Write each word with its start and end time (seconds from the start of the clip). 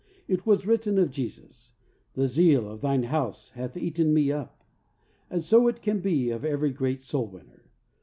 It 0.27 0.47
was 0.47 0.65
written 0.65 0.97
of 0.97 1.11
Jesus, 1.11 1.73
"The 2.15 2.27
zeal 2.27 2.67
of 2.67 2.81
Thine 2.81 3.03
house 3.03 3.49
hath 3.51 3.77
eaten 3.77 4.15
me 4.15 4.31
up," 4.31 4.63
and 5.29 5.43
so 5.43 5.67
it 5.67 5.83
can 5.83 5.99
be 5.99 6.31
of 6.31 6.43
every 6.43 6.71
great 6.71 7.03
soul 7.03 7.27
winner. 7.27 7.69